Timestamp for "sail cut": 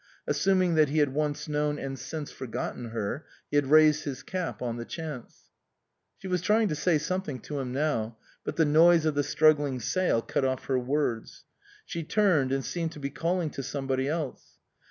9.79-10.43